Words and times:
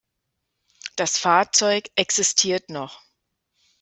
Das 0.95 1.19
Fahrzeug 1.19 1.91
existiert 1.93 2.71
noch. 2.71 3.03